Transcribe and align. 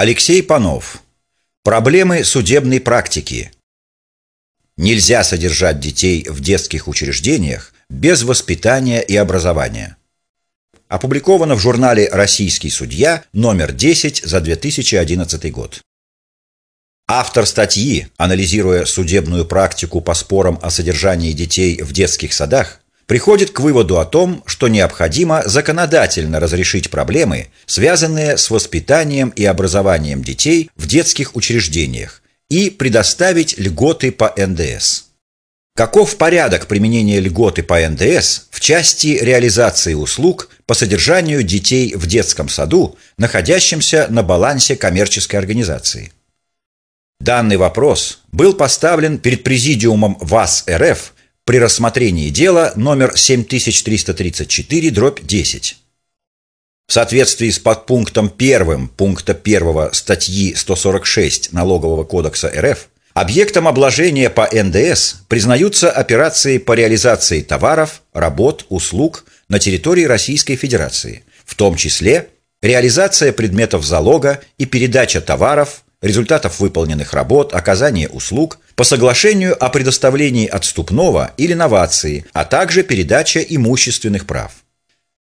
Алексей 0.00 0.44
Панов. 0.44 1.02
Проблемы 1.64 2.22
судебной 2.22 2.78
практики. 2.78 3.50
Нельзя 4.76 5.24
содержать 5.24 5.80
детей 5.80 6.24
в 6.28 6.38
детских 6.38 6.86
учреждениях 6.86 7.74
без 7.90 8.22
воспитания 8.22 9.00
и 9.00 9.16
образования. 9.16 9.96
Опубликовано 10.86 11.56
в 11.56 11.58
журнале 11.58 12.08
«Российский 12.12 12.70
судья» 12.70 13.24
номер 13.32 13.72
10 13.72 14.22
за 14.24 14.40
2011 14.40 15.50
год. 15.50 15.80
Автор 17.08 17.44
статьи, 17.44 18.06
анализируя 18.18 18.84
судебную 18.84 19.46
практику 19.46 20.00
по 20.00 20.14
спорам 20.14 20.60
о 20.62 20.70
содержании 20.70 21.32
детей 21.32 21.82
в 21.82 21.92
детских 21.92 22.32
садах, 22.34 22.82
приходит 23.08 23.50
к 23.50 23.60
выводу 23.60 23.98
о 23.98 24.04
том, 24.04 24.44
что 24.46 24.68
необходимо 24.68 25.42
законодательно 25.46 26.38
разрешить 26.38 26.90
проблемы, 26.90 27.48
связанные 27.64 28.36
с 28.36 28.50
воспитанием 28.50 29.30
и 29.30 29.44
образованием 29.46 30.22
детей 30.22 30.70
в 30.76 30.86
детских 30.86 31.34
учреждениях, 31.34 32.22
и 32.50 32.68
предоставить 32.68 33.58
льготы 33.58 34.12
по 34.12 34.32
НДС. 34.36 35.04
Каков 35.74 36.18
порядок 36.18 36.66
применения 36.66 37.18
льготы 37.18 37.62
по 37.62 37.80
НДС 37.80 38.42
в 38.50 38.60
части 38.60 39.18
реализации 39.20 39.94
услуг 39.94 40.50
по 40.66 40.74
содержанию 40.74 41.42
детей 41.42 41.94
в 41.94 42.06
детском 42.06 42.50
саду, 42.50 42.98
находящемся 43.16 44.06
на 44.10 44.22
балансе 44.22 44.76
коммерческой 44.76 45.36
организации? 45.36 46.12
Данный 47.20 47.56
вопрос 47.56 48.20
был 48.32 48.52
поставлен 48.52 49.18
перед 49.18 49.44
Президиумом 49.44 50.18
ВАС 50.20 50.64
РФ 50.68 51.14
при 51.48 51.58
рассмотрении 51.58 52.28
дела 52.28 52.72
номер 52.76 53.14
7334-10. 53.16 55.74
В 56.86 56.92
соответствии 56.92 57.48
с 57.48 57.58
подпунктом 57.58 58.30
1 58.36 58.88
пункта 58.88 59.32
1 59.32 59.94
статьи 59.94 60.54
146 60.54 61.54
Налогового 61.54 62.04
кодекса 62.04 62.52
РФ, 62.54 62.90
объектом 63.14 63.66
обложения 63.66 64.28
по 64.28 64.46
НДС 64.52 65.22
признаются 65.26 65.90
операции 65.90 66.58
по 66.58 66.74
реализации 66.74 67.40
товаров, 67.40 68.02
работ, 68.12 68.66
услуг 68.68 69.24
на 69.48 69.58
территории 69.58 70.04
Российской 70.04 70.56
Федерации, 70.56 71.24
в 71.46 71.54
том 71.54 71.76
числе 71.76 72.28
реализация 72.60 73.32
предметов 73.32 73.86
залога 73.86 74.42
и 74.58 74.66
передача 74.66 75.22
товаров, 75.22 75.82
результатов 76.02 76.60
выполненных 76.60 77.12
работ, 77.12 77.54
оказания 77.54 78.08
услуг 78.08 78.58
по 78.74 78.84
соглашению 78.84 79.62
о 79.62 79.68
предоставлении 79.70 80.46
отступного 80.46 81.32
или 81.36 81.54
новации, 81.54 82.24
а 82.32 82.44
также 82.44 82.82
передача 82.82 83.40
имущественных 83.40 84.26
прав. 84.26 84.52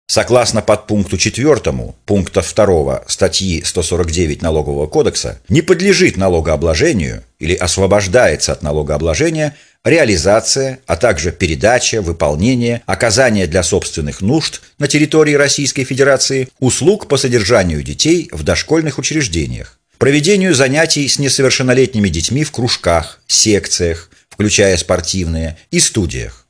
Согласно 0.09 0.61
подпункту 0.61 1.17
4 1.17 1.61
пункта 2.05 2.41
2 2.41 3.03
статьи 3.07 3.61
149 3.61 4.41
Налогового 4.41 4.87
кодекса, 4.87 5.41
не 5.49 5.61
подлежит 5.61 6.15
налогообложению 6.15 7.23
или 7.39 7.53
освобождается 7.53 8.53
от 8.53 8.61
налогообложения 8.61 9.57
реализация, 9.83 10.79
а 10.85 10.95
также 10.95 11.33
передача, 11.33 12.01
выполнение, 12.01 12.83
оказание 12.85 13.47
для 13.47 13.63
собственных 13.63 14.21
нужд 14.21 14.61
на 14.79 14.87
территории 14.87 15.33
Российской 15.33 15.83
Федерации 15.83 16.47
услуг 16.59 17.09
по 17.09 17.17
содержанию 17.17 17.83
детей 17.83 18.29
в 18.31 18.43
дошкольных 18.43 18.99
учреждениях, 18.99 19.76
проведению 19.97 20.53
занятий 20.53 21.07
с 21.07 21.19
несовершеннолетними 21.19 22.09
детьми 22.09 22.43
в 22.43 22.51
кружках, 22.51 23.21
секциях, 23.27 24.09
включая 24.29 24.77
спортивные, 24.77 25.57
и 25.71 25.79
студиях. 25.79 26.47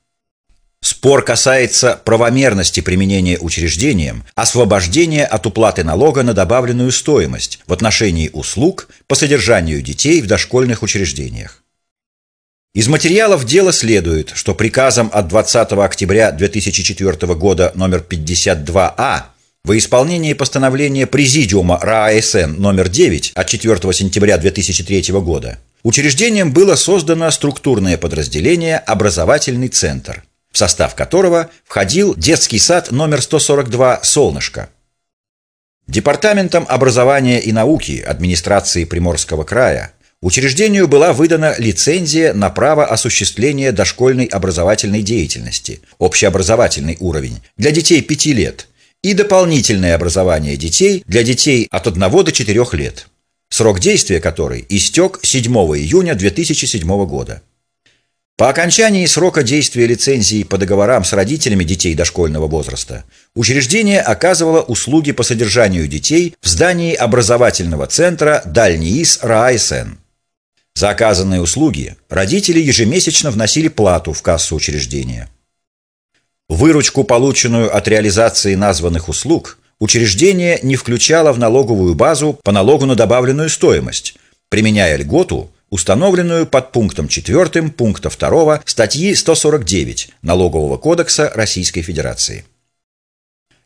Спор 0.81 1.23
касается 1.23 2.00
правомерности 2.06 2.81
применения 2.81 3.40
учреждением 3.40 4.23
освобождения 4.36 5.25
от 5.25 5.48
уплаты 5.48 5.84
налога 5.84 6.22
на 6.23 6.34
добавленную 6.34 6.92
стоимость 6.92 7.59
в 7.66 7.73
отношении 7.73 8.30
услуг 8.31 8.88
по 9.08 9.16
содержанию 9.16 9.81
детей 9.81 10.22
в 10.22 10.28
дошкольных 10.28 10.84
учреждениях. 10.84 11.64
Из 12.75 12.88
материалов 12.88 13.44
дела 13.44 13.73
следует, 13.73 14.31
что 14.36 14.53
приказом 14.53 15.09
от 15.12 15.28
20 15.30 15.72
октября 15.74 16.31
2004 16.31 17.34
года 17.34 17.72
номер 17.74 18.06
52А 18.07 19.24
во 19.68 19.78
исполнении 19.78 20.31
постановления 20.31 21.06
Президиума 21.07 21.78
РАСН 21.81 22.56
номер 22.57 22.88
9 22.88 23.34
от 23.35 23.47
4 23.47 23.94
сентября 23.94 24.38
2003 24.38 25.12
года 25.19 25.59
учреждением 25.84 26.53
было 26.53 26.75
создано 26.75 27.29
структурное 27.31 27.97
подразделение 27.97 28.78
«Образовательный 28.78 29.68
центр», 29.68 30.23
в 30.53 30.57
состав 30.57 30.95
которого 30.95 31.50
входил 31.66 32.16
детский 32.16 32.59
сад 32.59 32.91
номер 32.91 33.22
142 33.22 34.03
«Солнышко». 34.03 34.69
Департаментом 35.85 36.66
образования 36.69 37.41
и 37.41 37.51
науки 37.51 38.00
администрации 38.00 38.85
Приморского 38.85 39.44
края 39.44 39.91
учреждению 40.22 40.88
была 40.88 41.12
выдана 41.12 41.56
лицензия 41.57 42.34
на 42.34 42.50
право 42.50 42.85
осуществления 42.85 43.74
дошкольной 43.74 44.25
образовательной 44.25 45.01
деятельности, 45.03 45.81
общеобразовательный 45.97 46.95
уровень, 47.01 47.41
для 47.57 47.72
детей 47.72 48.01
5 48.01 48.25
лет– 48.28 48.68
и 49.07 49.13
дополнительное 49.13 49.95
образование 49.95 50.57
детей 50.57 51.01
для 51.07 51.23
детей 51.23 51.69
от 51.72 51.88
1 51.88 52.25
до 52.25 52.29
4 52.29 52.66
лет, 52.73 53.07
срок 53.47 53.79
действия 53.79 54.19
которой 54.19 54.66
истек 54.68 55.19
7 55.23 55.50
июня 55.53 56.13
2007 56.13 57.06
года. 57.06 57.41
По 58.35 58.50
окончании 58.50 59.06
срока 59.06 59.44
действия 59.44 59.88
лицензии 59.88 60.44
по 60.44 60.57
договорам 60.57 61.06
с 61.06 61.13
родителями 61.13 61.63
детей 61.63 61.95
дошкольного 61.95 62.47
возраста, 62.47 63.06
учреждение 63.34 64.01
оказывало 64.01 64.62
услуги 64.62 65.13
по 65.13 65.24
содержанию 65.24 65.88
детей 65.88 66.35
в 66.41 66.47
здании 66.50 66.94
образовательного 66.94 67.88
центра 67.88 68.41
Дальниис 68.45 69.19
РАСН. 69.22 70.00
За 70.75 70.89
оказанные 70.89 71.39
услуги 71.39 71.95
родители 72.09 72.59
ежемесячно 72.59 73.31
вносили 73.31 73.69
плату 73.69 74.12
в 74.12 74.22
кассу 74.22 74.56
учреждения– 74.57 75.29
Выручку, 76.50 77.03
полученную 77.03 77.75
от 77.75 77.88
реализации 77.90 78.56
названных 78.56 79.09
услуг, 79.09 79.58
учреждение 79.80 80.59
не 80.63 80.78
включало 80.78 81.34
в 81.34 81.40
налоговую 81.40 81.94
базу 81.94 82.40
по 82.41 82.53
налогу 82.53 82.85
на 82.85 82.96
добавленную 82.96 83.50
стоимость, 83.50 84.16
применяя 84.50 84.96
льготу, 84.97 85.52
установленную 85.69 86.46
под 86.47 86.72
пунктом 86.72 87.09
4 87.09 87.69
пункта 87.69 88.09
2 88.09 88.62
статьи 88.63 89.13
149 89.13 90.09
Налогового 90.22 90.78
кодекса 90.78 91.31
Российской 91.36 91.81
Федерации. 91.81 92.46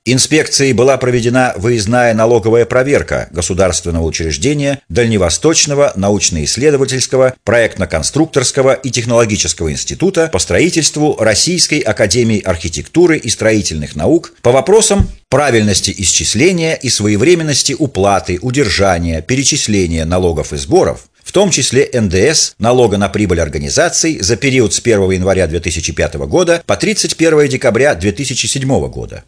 Инспекцией 0.03 0.73
была 0.73 0.97
проведена 0.97 1.53
выездная 1.57 2.15
налоговая 2.15 2.65
проверка 2.65 3.29
государственного 3.29 4.03
учреждения 4.03 4.81
Дальневосточного 4.89 5.93
научно-исследовательского 5.95 7.35
проектно-конструкторского 7.43 8.73
и 8.73 8.89
технологического 8.89 9.71
института 9.71 10.27
по 10.33 10.39
строительству 10.39 11.15
Российской 11.19 11.81
академии 11.81 12.41
архитектуры 12.41 13.19
и 13.19 13.29
строительных 13.29 13.95
наук 13.95 14.33
по 14.41 14.51
вопросам 14.51 15.07
правильности 15.29 15.93
исчисления 15.95 16.73
и 16.73 16.89
своевременности 16.89 17.73
уплаты, 17.77 18.39
удержания, 18.41 19.21
перечисления 19.21 20.05
налогов 20.05 20.51
и 20.51 20.57
сборов, 20.57 21.09
в 21.23 21.31
том 21.31 21.51
числе 21.51 21.87
НДС, 21.93 22.53
налога 22.57 22.97
на 22.97 23.07
прибыль 23.07 23.39
организаций 23.39 24.17
за 24.19 24.35
период 24.35 24.73
с 24.73 24.79
1 24.79 25.11
января 25.11 25.45
2005 25.45 26.15
года 26.15 26.63
по 26.65 26.75
31 26.75 27.47
декабря 27.49 27.93
2007 27.93 28.87
года. 28.87 29.23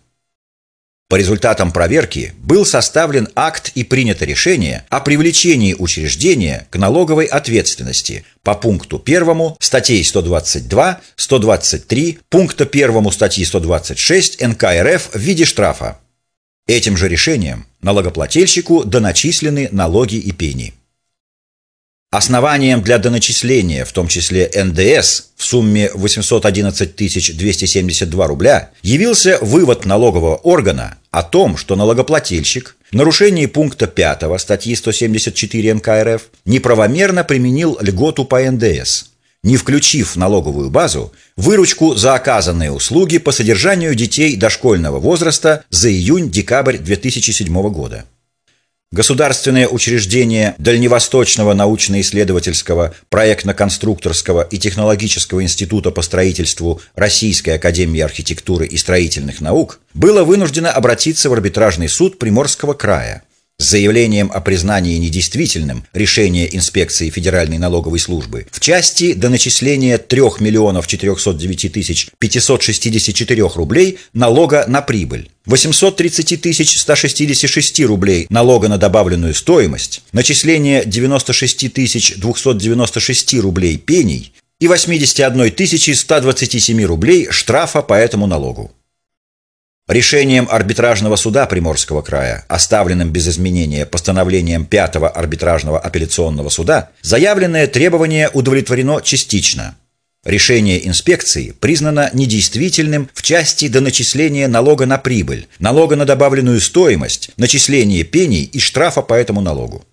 По 1.14 1.16
результатам 1.16 1.72
проверки 1.72 2.34
был 2.40 2.66
составлен 2.66 3.28
акт 3.36 3.72
и 3.76 3.84
принято 3.84 4.26
решение 4.26 4.84
о 4.90 5.00
привлечении 5.00 5.76
учреждения 5.78 6.66
к 6.72 6.78
налоговой 6.78 7.26
ответственности 7.26 8.26
по 8.42 8.56
пункту 8.56 9.00
1 9.06 9.58
статей 9.60 10.04
122, 10.04 11.02
123, 11.16 12.18
пункта 12.30 12.64
1 12.64 13.12
статьи 13.12 13.46
126 13.46 14.42
НК 14.42 14.64
РФ 14.64 15.10
в 15.14 15.20
виде 15.20 15.46
штрафа. 15.46 16.00
Этим 16.66 16.98
же 16.98 17.08
решением 17.08 17.68
налогоплательщику 17.84 18.84
доначислены 18.84 19.70
налоги 19.72 20.16
и 20.16 20.32
пени. 20.32 20.74
Основанием 22.14 22.84
для 22.84 23.00
доначисления, 23.00 23.86
в 23.86 23.92
том 23.92 24.08
числе 24.08 24.48
НДС, 24.54 25.24
в 25.36 25.44
сумме 25.44 25.90
811 25.96 26.96
272 26.96 28.28
рубля, 28.28 28.70
явился 28.84 29.40
вывод 29.42 29.86
налогового 29.86 30.36
органа 30.36 30.98
о 31.10 31.24
том, 31.24 31.58
что 31.58 31.76
налогоплательщик 31.76 32.76
в 32.92 32.96
нарушении 32.96 33.48
пункта 33.48 33.88
5 33.88 34.40
статьи 34.40 34.76
174 34.76 35.74
МК 35.74 36.04
РФ 36.04 36.22
неправомерно 36.46 37.24
применил 37.24 37.80
льготу 37.82 38.26
по 38.26 38.40
НДС, 38.40 39.06
не 39.42 39.58
включив 39.58 40.12
в 40.14 40.16
налоговую 40.16 40.70
базу 40.70 41.14
выручку 41.36 41.96
за 41.96 42.14
оказанные 42.14 42.72
услуги 42.72 43.18
по 43.18 43.32
содержанию 43.32 43.96
детей 43.96 44.36
дошкольного 44.36 45.00
возраста 45.00 45.64
за 45.72 45.90
июнь-декабрь 45.90 46.78
2007 46.78 47.72
года. 47.72 48.06
Государственное 48.94 49.68
учреждение 49.68 50.54
Дальневосточного 50.60 51.56
научно-исследовательского, 51.56 52.94
проектно-конструкторского 53.10 54.44
и 54.44 54.60
технологического 54.60 55.42
института 55.42 55.90
по 55.90 56.04
строительству 56.04 56.80
Российской 56.94 57.56
академии 57.56 58.02
архитектуры 58.02 58.68
и 58.68 58.78
строительных 58.78 59.42
наук 59.42 59.80
было 59.96 60.24
вынуждено 60.24 60.72
обратиться 60.72 61.32
в 61.32 61.34
арбитражный 61.34 61.90
суд 61.90 62.20
Приморского 62.20 62.76
края 62.76 63.24
с 63.64 63.70
заявлением 63.70 64.30
о 64.34 64.42
признании 64.42 64.98
недействительным 64.98 65.86
решения 65.94 66.54
инспекции 66.54 67.10
Федеральной 67.10 67.58
налоговой 67.58 68.00
службы 68.00 68.46
в 68.52 68.60
части 68.60 69.14
до 69.14 69.30
начисления 69.30 69.98
3 69.98 70.22
миллионов 70.40 70.86
409 70.86 71.72
тысяч 71.72 72.10
564 72.20 73.48
рублей 73.56 74.00
налога 74.14 74.66
на 74.68 74.82
прибыль, 74.82 75.30
830 75.46 76.42
тысяч 76.42 76.78
166 76.78 77.80
рублей 77.86 78.28
налога 78.30 78.68
на 78.68 78.78
добавленную 78.78 79.34
стоимость, 79.34 80.04
начисление 80.12 80.84
96 80.86 81.74
тысяч 81.74 82.16
296 82.18 83.40
рублей 83.40 83.78
пений 83.78 84.34
и 84.60 84.68
81 84.68 85.52
тысячи 85.52 85.92
127 85.92 86.84
рублей 86.84 87.30
штрафа 87.32 87.82
по 87.82 87.94
этому 87.94 88.28
налогу. 88.28 88.72
Решением 89.90 90.48
арбитражного 90.50 91.18
суда 91.18 91.46
Приморского 91.46 92.02
края, 92.02 92.46
оставленным 92.48 93.10
без 93.10 93.28
изменения 93.28 93.86
постановлением 93.86 94.66
5 94.66 94.96
арбитражного 95.14 95.78
апелляционного 95.78 96.48
суда, 96.48 96.92
заявленное 97.02 97.68
требование 97.68 98.30
удовлетворено 98.30 99.02
частично. 99.02 99.76
Решение 100.24 100.88
инспекции 100.88 101.52
признано 101.52 102.10
недействительным 102.14 103.10
в 103.14 103.22
части 103.24 103.68
до 103.68 103.82
начисления 103.82 104.48
налога 104.48 104.86
на 104.86 104.98
прибыль, 104.98 105.48
налога 105.60 105.98
на 105.98 106.06
добавленную 106.06 106.62
стоимость, 106.62 107.32
начисления 107.36 108.06
пений 108.06 108.44
и 108.44 108.60
штрафа 108.60 109.02
по 109.02 109.16
этому 109.16 109.42
налогу. 109.42 109.84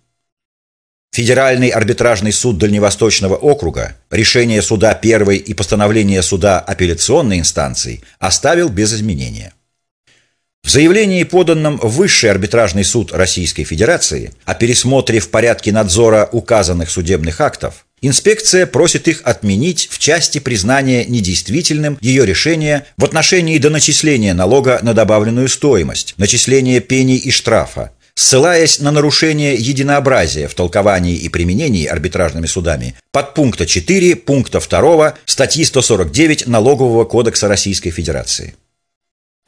Федеральный 1.13 1.71
арбитражный 1.71 2.33
суд 2.33 2.59
Дальневосточного 2.59 3.35
округа 3.35 3.97
решение 4.13 4.63
суда 4.63 4.95
первой 4.95 5.39
и 5.39 5.53
постановление 5.53 6.23
суда 6.23 6.61
апелляционной 6.61 7.41
инстанции 7.41 8.03
оставил 8.21 8.69
без 8.69 8.95
изменения. 8.95 9.53
В 10.71 10.73
заявлении, 10.73 11.25
поданном 11.25 11.79
в 11.79 11.97
Высший 11.97 12.31
арбитражный 12.31 12.85
суд 12.85 13.11
Российской 13.13 13.65
Федерации 13.65 14.31
о 14.45 14.55
пересмотре 14.55 15.19
в 15.19 15.29
порядке 15.29 15.73
надзора 15.73 16.29
указанных 16.31 16.91
судебных 16.91 17.41
актов, 17.41 17.87
инспекция 18.01 18.67
просит 18.67 19.09
их 19.09 19.23
отменить 19.25 19.89
в 19.91 19.99
части 19.99 20.39
признания 20.39 21.05
недействительным 21.07 21.99
ее 22.01 22.25
решения 22.25 22.87
в 22.97 23.05
отношении 23.05 23.59
до 23.59 23.69
начисления 23.69 24.33
налога 24.33 24.79
на 24.83 24.95
добавленную 24.95 25.49
стоимость, 25.49 26.15
начисления 26.19 26.79
пений 26.79 27.17
и 27.17 27.33
штрафа, 27.33 27.91
ссылаясь 28.15 28.79
на 28.79 28.93
нарушение 28.93 29.57
единообразия 29.57 30.47
в 30.47 30.55
толковании 30.55 31.17
и 31.17 31.29
применении 31.29 31.87
арбитражными 31.87 32.47
судами 32.47 32.95
под 33.11 33.35
пункта 33.35 33.67
4 33.67 34.15
пункта 34.15 34.61
2 34.61 35.15
статьи 35.25 35.65
149 35.65 36.47
Налогового 36.47 37.05
кодекса 37.07 37.49
Российской 37.49 37.91
Федерации. 37.91 38.55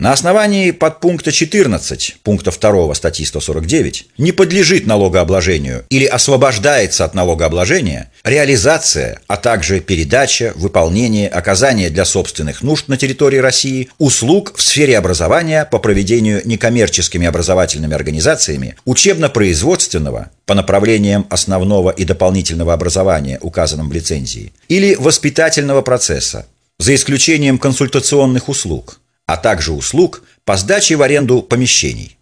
На 0.03 0.13
основании 0.13 0.73
подпункта 0.73 1.31
14 1.31 2.17
пункта 2.25 2.51
2 2.51 2.93
статьи 2.95 3.25
149 3.25 4.09
не 4.19 4.33
подлежит 4.33 4.85
налогообложению 4.85 5.85
или 5.91 6.07
освобождается 6.07 7.05
от 7.05 7.15
налогообложения 7.15 8.11
реализация, 8.25 9.21
а 9.29 9.37
также 9.37 9.79
передача, 9.79 10.55
выполнение, 10.57 11.29
оказание 11.29 11.89
для 11.89 12.05
собственных 12.05 12.63
нужд 12.63 12.89
на 12.89 12.97
территории 12.97 13.37
России 13.37 13.91
услуг 13.99 14.55
в 14.57 14.63
сфере 14.63 14.99
образования 14.99 15.69
по 15.71 15.79
проведению 15.79 16.43
некоммерческими 16.45 17.29
образовательными 17.29 17.95
организациями 17.95 18.75
учебно-производственного 18.85 20.31
по 20.47 20.55
направлениям 20.55 21.29
основного 21.31 21.91
и 21.91 22.05
дополнительного 22.05 22.75
образования, 22.75 23.39
указанным 23.41 23.89
в 23.89 23.93
лицензии, 23.93 24.53
или 24.69 24.97
воспитательного 24.97 25.83
процесса, 25.83 26.47
за 26.81 26.93
исключением 26.97 27.59
консультационных 27.59 28.49
услуг– 28.49 28.99
а 29.33 29.39
также 29.39 29.73
услуг 29.73 30.25
по 30.45 30.59
сдаче 30.59 30.97
в 30.97 31.01
аренду 31.01 31.41
помещений. 31.41 32.19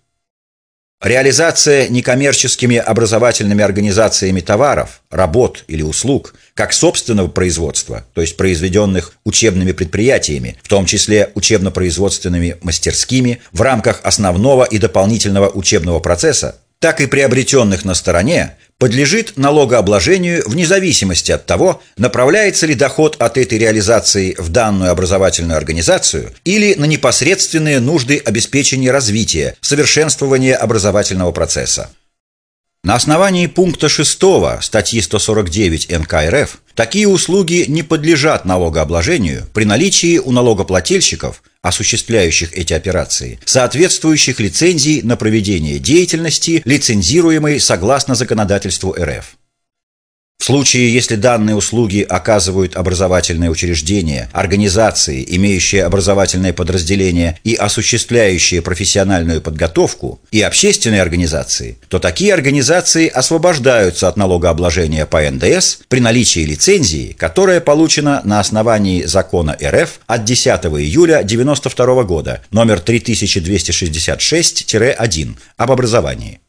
Реализация 1.03 1.89
некоммерческими 1.89 2.77
образовательными 2.77 3.65
организациями 3.65 4.41
товаров, 4.41 5.03
работ 5.11 5.65
или 5.67 5.83
услуг 5.83 6.35
как 6.55 6.73
собственного 6.73 7.27
производства, 7.27 8.07
то 8.15 8.21
есть 8.21 8.37
произведенных 8.37 9.15
учебными 9.25 9.73
предприятиями, 9.73 10.57
в 10.63 10.69
том 10.69 10.87
числе 10.87 11.33
учебно-производственными 11.35 12.59
мастерскими 12.63 13.41
в 13.51 13.61
рамках 13.61 14.03
основного 14.05 14.63
и 14.63 14.79
дополнительного 14.79 15.49
учебного 15.49 15.99
процесса, 15.99 16.61
так 16.79 17.01
и 17.01 17.07
приобретенных 17.07 17.85
на 17.85 17.95
стороне, 17.95 18.57
подлежит 18.81 19.35
налогообложению 19.37 20.43
вне 20.47 20.67
зависимости 20.67 21.31
от 21.31 21.45
того, 21.47 21.83
направляется 21.99 22.67
ли 22.67 22.75
доход 22.75 23.15
от 23.19 23.37
этой 23.37 23.59
реализации 23.59 24.35
в 24.39 24.49
данную 24.49 24.91
образовательную 24.91 25.59
организацию 25.59 26.33
или 26.45 26.75
на 26.75 26.87
непосредственные 26.87 27.79
нужды 27.79 28.17
обеспечения 28.25 28.91
развития, 28.91 29.55
совершенствования 29.61 30.57
образовательного 30.57 31.31
процесса. 31.31 31.91
На 32.83 32.95
основании 32.95 33.47
пункта 33.47 33.91
6 33.91 34.19
статьи 34.63 35.03
149 35.03 35.91
НК 35.91 36.15
РФ 36.31 36.63
такие 36.75 37.07
услуги 37.07 37.67
не 37.69 37.83
подлежат 37.83 38.47
налогообложению 38.47 39.47
при 39.53 39.65
наличии 39.65 40.17
у 40.17 40.33
налогоплательщиков, 40.33 41.43
осуществляющих 41.61 42.55
эти 42.55 42.73
операции, 42.73 43.39
соответствующих 43.45 44.41
лицензий 44.41 45.03
на 45.03 45.17
проведение 45.17 45.79
деятельности, 45.79 46.63
лицензируемой 46.65 47.61
согласно 47.61 48.15
законодательству 48.15 48.97
РФ. 48.99 49.37
В 50.41 50.45
случае, 50.47 50.93
если 50.93 51.15
данные 51.17 51.55
услуги 51.55 52.01
оказывают 52.01 52.75
образовательные 52.75 53.51
учреждения, 53.51 54.31
организации, 54.33 55.23
имеющие 55.37 55.85
образовательное 55.85 56.55
подразделение 56.55 57.39
и 57.45 57.55
осуществляющие 57.55 58.63
профессиональную 58.63 59.43
подготовку, 59.43 60.19
и 60.31 60.41
общественные 60.41 61.03
организации, 61.03 61.77
то 61.89 61.99
такие 61.99 62.33
организации 62.33 63.07
освобождаются 63.07 64.09
от 64.09 64.17
налогообложения 64.17 65.05
по 65.05 65.21
НДС 65.21 65.81
при 65.89 66.01
наличии 66.01 66.41
лицензии, 66.41 67.15
которая 67.19 67.61
получена 67.61 68.23
на 68.25 68.41
основании 68.41 69.03
закона 69.03 69.59
РФ 69.63 70.01
от 70.07 70.25
10 70.25 70.49
июля 70.49 71.19
1992 71.19 72.05
года, 72.05 72.41
номер 72.51 72.79
3266-1 72.79 75.37
об 75.59 75.71
образовании. 75.71 76.41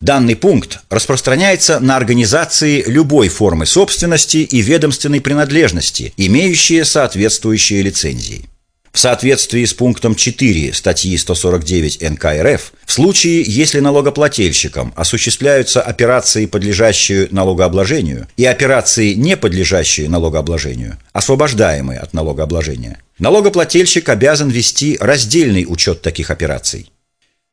Данный 0.00 0.36
пункт 0.36 0.78
распространяется 0.90 1.80
на 1.80 1.96
организации 1.96 2.84
любой 2.86 3.28
формы 3.28 3.66
собственности 3.66 4.38
и 4.38 4.62
ведомственной 4.62 5.20
принадлежности, 5.20 6.14
имеющие 6.16 6.84
соответствующие 6.84 7.82
лицензии. 7.82 8.48
В 8.92 9.00
соответствии 9.00 9.64
с 9.64 9.74
пунктом 9.74 10.14
4 10.14 10.72
статьи 10.72 11.16
149 11.16 12.00
НК 12.10 12.24
РФ, 12.24 12.72
в 12.86 12.92
случае, 12.92 13.42
если 13.42 13.80
налогоплательщикам 13.80 14.92
осуществляются 14.96 15.82
операции, 15.82 16.46
подлежащие 16.46 17.28
налогообложению, 17.30 18.28
и 18.36 18.44
операции, 18.44 19.14
не 19.14 19.36
подлежащие 19.36 20.08
налогообложению, 20.08 20.96
освобождаемые 21.12 21.98
от 21.98 22.14
налогообложения, 22.14 23.02
налогоплательщик 23.18 24.08
обязан 24.08 24.48
вести 24.48 24.96
раздельный 25.00 25.66
учет 25.68 26.02
таких 26.02 26.30
операций. 26.30 26.88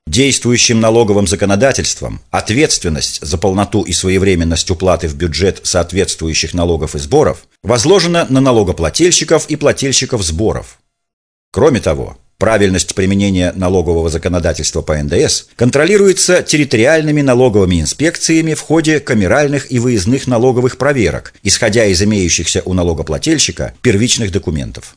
Действующим 0.07 0.79
налоговым 0.79 1.25
законодательством 1.25 2.21
ответственность 2.29 3.25
за 3.25 3.37
полноту 3.39 3.81
и 3.81 3.91
своевременность 3.91 4.69
уплаты 4.69 5.07
в 5.07 5.15
бюджет 5.15 5.61
соответствующих 5.63 6.53
налогов 6.53 6.95
и 6.95 6.99
сборов 6.99 7.47
возложена 7.63 8.27
на 8.29 8.39
налогоплательщиков 8.39 9.49
и 9.49 9.55
плательщиков 9.55 10.21
сборов. 10.21 10.77
Кроме 11.51 11.79
того, 11.79 12.17
правильность 12.37 12.93
применения 12.93 13.51
налогового 13.55 14.09
законодательства 14.09 14.83
по 14.83 14.95
НДС 14.95 15.47
контролируется 15.55 16.43
территориальными 16.43 17.21
налоговыми 17.21 17.81
инспекциями 17.81 18.53
в 18.53 18.61
ходе 18.61 18.99
камеральных 18.99 19.71
и 19.71 19.79
выездных 19.79 20.27
налоговых 20.27 20.77
проверок, 20.77 21.33
исходя 21.41 21.85
из 21.85 22.01
имеющихся 22.03 22.61
у 22.63 22.73
налогоплательщика 22.73 23.73
первичных 23.81 24.31
документов. 24.31 24.95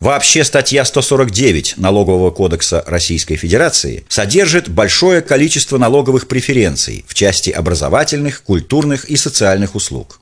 Вообще 0.00 0.44
статья 0.44 0.84
149 0.84 1.74
Налогового 1.76 2.30
кодекса 2.30 2.84
Российской 2.86 3.34
Федерации 3.34 4.04
содержит 4.08 4.68
большое 4.68 5.22
количество 5.22 5.76
налоговых 5.76 6.28
преференций 6.28 7.04
в 7.08 7.14
части 7.14 7.50
образовательных, 7.50 8.44
культурных 8.44 9.06
и 9.06 9.16
социальных 9.16 9.74
услуг. 9.74 10.20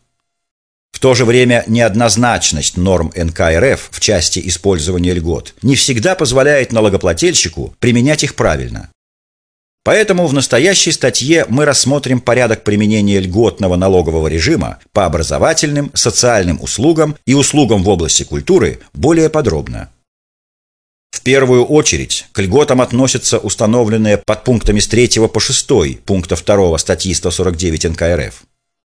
В 0.93 0.99
то 0.99 1.15
же 1.15 1.27
время 1.27 1.63
неоднозначность 1.67 2.79
норм 2.79 3.13
НК 3.15 3.41
РФ 3.41 3.89
в 3.91 4.01
части 4.01 4.41
использования 4.49 5.13
льгот 5.13 5.53
не 5.61 5.77
всегда 5.77 6.15
позволяет 6.15 6.73
налогоплательщику 6.73 7.75
применять 7.79 8.25
их 8.25 8.35
правильно. 8.35 8.89
Поэтому 9.87 10.27
в 10.27 10.33
настоящей 10.33 10.91
статье 10.91 11.47
мы 11.49 11.65
рассмотрим 11.65 12.21
порядок 12.21 12.65
применения 12.65 13.21
льготного 13.21 13.77
налогового 13.77 14.27
режима 14.27 14.81
по 14.93 15.07
образовательным, 15.07 15.93
социальным 15.95 16.61
услугам 16.61 17.15
и 17.25 17.35
услугам 17.35 17.85
в 17.85 17.89
области 17.89 18.25
культуры 18.25 18.81
более 18.95 19.31
подробно. 19.31 19.91
В 21.13 21.21
первую 21.21 21.65
очередь 21.65 22.27
к 22.33 22.41
льготам 22.41 22.81
относятся 22.81 23.39
установленные 23.39 24.19
под 24.19 24.43
пунктами 24.43 24.81
с 24.81 24.89
3 24.89 25.29
по 25.33 25.39
6 25.39 26.01
пункта 26.05 26.35
2 26.35 26.79
статьи 26.79 27.15
149 27.15 27.91
НК 27.91 28.03
РФ. 28.03 28.43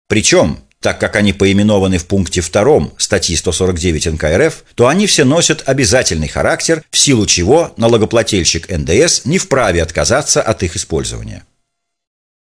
Причем 0.08 0.60
так 0.82 1.00
как 1.00 1.16
они 1.16 1.32
поименованы 1.32 1.98
в 1.98 2.06
пункте 2.06 2.42
2 2.42 2.92
статьи 2.98 3.36
149 3.36 4.08
НК 4.14 4.24
РФ, 4.24 4.64
то 4.76 4.88
они 4.88 5.08
все 5.08 5.24
носят 5.24 5.64
обязательный 5.66 6.28
характер, 6.28 6.84
в 6.92 6.98
силу 6.98 7.26
чего 7.26 7.72
налогоплательщик 7.78 8.70
НДС 8.70 9.26
не 9.26 9.38
вправе 9.38 9.82
отказаться 9.82 10.42
от 10.42 10.64
их 10.64 10.76
использования. 10.76 11.44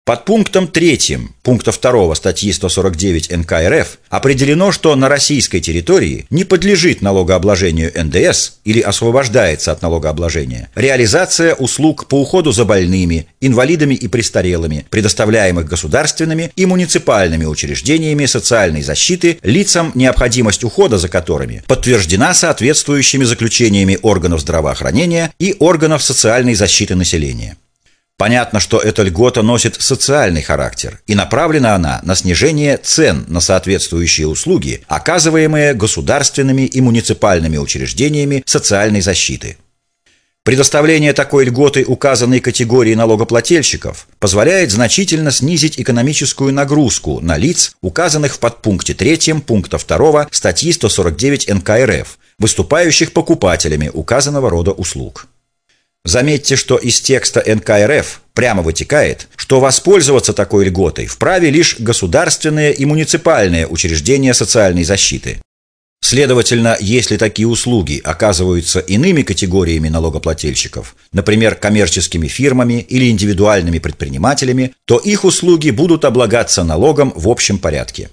Под 0.03 0.25
пунктом 0.25 0.67
3 0.67 1.19
пункта 1.43 1.71
2 1.71 2.15
статьи 2.15 2.51
149 2.51 3.37
НК 3.37 3.51
РФ 3.51 3.99
определено, 4.09 4.71
что 4.71 4.95
на 4.95 5.07
российской 5.07 5.59
территории 5.59 6.25
не 6.31 6.43
подлежит 6.43 7.03
налогообложению 7.03 7.91
НДС 7.95 8.53
или 8.63 8.79
освобождается 8.81 9.71
от 9.71 9.83
налогообложения 9.83 10.71
реализация 10.73 11.53
услуг 11.53 12.07
по 12.07 12.19
уходу 12.19 12.51
за 12.51 12.65
больными, 12.65 13.27
инвалидами 13.41 13.93
и 13.93 14.07
престарелыми, 14.07 14.87
предоставляемых 14.89 15.67
государственными 15.67 16.51
и 16.55 16.65
муниципальными 16.65 17.45
учреждениями 17.45 18.25
социальной 18.25 18.81
защиты 18.81 19.37
лицам, 19.43 19.91
необходимость 19.93 20.63
ухода 20.63 20.97
за 20.97 21.09
которыми 21.09 21.63
подтверждена 21.67 22.33
соответствующими 22.33 23.23
заключениями 23.23 23.99
органов 24.01 24.41
здравоохранения 24.41 25.31
и 25.37 25.55
органов 25.59 26.01
социальной 26.01 26.55
защиты 26.55 26.95
населения. 26.95 27.55
Понятно, 28.21 28.59
что 28.59 28.77
эта 28.77 29.01
льгота 29.01 29.41
носит 29.41 29.81
социальный 29.81 30.43
характер, 30.43 31.01
и 31.07 31.15
направлена 31.15 31.73
она 31.73 32.01
на 32.03 32.13
снижение 32.13 32.77
цен 32.77 33.25
на 33.27 33.39
соответствующие 33.39 34.27
услуги, 34.27 34.83
оказываемые 34.87 35.73
государственными 35.73 36.67
и 36.67 36.81
муниципальными 36.81 37.57
учреждениями 37.57 38.43
социальной 38.45 39.01
защиты. 39.01 39.57
Предоставление 40.43 41.13
такой 41.13 41.45
льготы 41.45 41.83
указанной 41.83 42.41
категории 42.41 42.93
налогоплательщиков 42.93 44.07
позволяет 44.19 44.69
значительно 44.69 45.31
снизить 45.31 45.79
экономическую 45.79 46.53
нагрузку 46.53 47.21
на 47.21 47.37
лиц, 47.37 47.75
указанных 47.81 48.35
в 48.35 48.39
подпункте 48.39 48.93
3 48.93 49.41
пункта 49.47 49.79
2 49.79 50.27
статьи 50.29 50.71
149 50.71 51.49
НК 51.55 51.69
РФ, 51.71 52.19
выступающих 52.37 53.13
покупателями 53.13 53.89
указанного 53.91 54.51
рода 54.51 54.73
услуг. 54.73 55.25
Заметьте, 56.03 56.55
что 56.55 56.77
из 56.77 56.99
текста 56.99 57.43
НКРФ 57.45 58.21
прямо 58.33 58.63
вытекает, 58.63 59.27
что 59.35 59.59
воспользоваться 59.59 60.33
такой 60.33 60.65
льготой 60.65 61.05
вправе 61.05 61.51
лишь 61.51 61.79
государственные 61.79 62.73
и 62.73 62.85
муниципальные 62.85 63.67
учреждения 63.67 64.33
социальной 64.33 64.83
защиты. 64.83 65.41
Следовательно, 66.03 66.75
если 66.79 67.15
такие 67.17 67.47
услуги 67.47 68.01
оказываются 68.03 68.79
иными 68.79 69.21
категориями 69.21 69.87
налогоплательщиков, 69.89 70.95
например, 71.13 71.53
коммерческими 71.55 72.27
фирмами 72.27 72.81
или 72.81 73.09
индивидуальными 73.09 73.77
предпринимателями, 73.77 74.73
то 74.85 74.97
их 74.97 75.23
услуги 75.23 75.69
будут 75.69 76.03
облагаться 76.03 76.63
налогом 76.63 77.13
в 77.15 77.29
общем 77.29 77.59
порядке. 77.59 78.09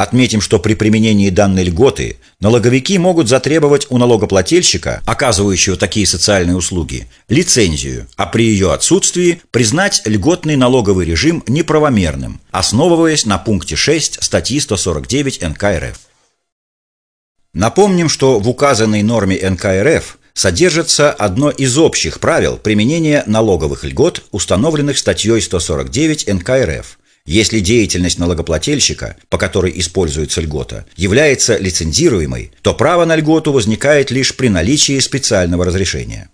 Отметим, 0.00 0.40
что 0.40 0.58
при 0.58 0.72
применении 0.72 1.28
данной 1.28 1.62
льготы 1.62 2.16
налоговики 2.40 2.96
могут 2.96 3.28
затребовать 3.28 3.86
у 3.90 3.98
налогоплательщика, 3.98 5.02
оказывающего 5.04 5.76
такие 5.76 6.06
социальные 6.06 6.56
услуги, 6.56 7.06
лицензию, 7.28 8.06
а 8.16 8.24
при 8.24 8.46
ее 8.46 8.72
отсутствии 8.72 9.42
признать 9.50 10.00
льготный 10.06 10.56
налоговый 10.56 11.04
режим 11.04 11.44
неправомерным, 11.46 12.40
основываясь 12.50 13.26
на 13.26 13.36
пункте 13.36 13.76
6 13.76 14.24
статьи 14.24 14.58
149 14.58 15.42
НК 15.42 15.64
РФ. 15.64 16.00
Напомним, 17.52 18.08
что 18.08 18.38
в 18.38 18.48
указанной 18.48 19.02
норме 19.02 19.38
НК 19.50 19.66
РФ 19.66 20.16
содержится 20.32 21.12
одно 21.12 21.50
из 21.50 21.76
общих 21.76 22.20
правил 22.20 22.56
применения 22.56 23.22
налоговых 23.26 23.84
льгот, 23.84 24.24
установленных 24.30 24.96
статьей 24.96 25.42
149 25.42 26.26
НК 26.26 26.48
РФ– 26.48 26.96
если 27.30 27.60
деятельность 27.60 28.18
налогоплательщика, 28.18 29.16
по 29.28 29.38
которой 29.38 29.72
используется 29.78 30.40
льгота, 30.40 30.84
является 30.96 31.56
лицензируемой, 31.58 32.50
то 32.62 32.74
право 32.74 33.04
на 33.04 33.14
льготу 33.14 33.52
возникает 33.52 34.10
лишь 34.10 34.34
при 34.34 34.48
наличии 34.48 34.98
специального 34.98 35.64
разрешения. 35.64 36.28